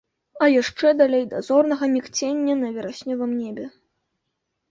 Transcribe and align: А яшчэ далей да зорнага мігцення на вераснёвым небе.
А 0.43 0.45
яшчэ 0.51 0.93
далей 1.01 1.25
да 1.33 1.41
зорнага 1.49 1.85
мігцення 1.95 2.55
на 2.63 2.71
вераснёвым 2.77 3.31
небе. 3.43 3.65